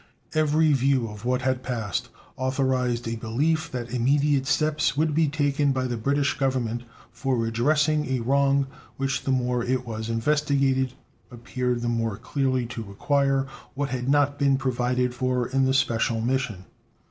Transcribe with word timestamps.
Every 0.33 0.73
view 0.73 1.07
of 1.09 1.25
what 1.25 1.43
had 1.43 1.61
passed 1.61 2.09
authorized 2.35 3.07
a 3.07 3.15
belief 3.17 3.69
that 3.69 3.93
immediate 3.93 4.47
steps 4.47 4.97
would 4.97 5.13
be 5.13 5.27
taken 5.27 5.71
by 5.71 5.85
the 5.85 5.95
British 5.95 6.39
Government 6.39 6.81
for 7.11 7.37
redressing 7.37 8.07
a 8.07 8.21
wrong 8.21 8.65
which 8.97 9.25
the 9.25 9.31
more 9.31 9.63
it 9.63 9.85
was 9.85 10.09
investigated 10.09 10.95
appeared 11.29 11.83
the 11.83 11.87
more 11.87 12.17
clearly 12.17 12.65
to 12.65 12.81
require 12.81 13.45
what 13.75 13.89
had 13.89 14.09
not 14.09 14.39
been 14.39 14.57
provided 14.57 15.13
for 15.13 15.45
in 15.47 15.65
the 15.65 15.73
special 15.75 16.19
mission. 16.19 16.65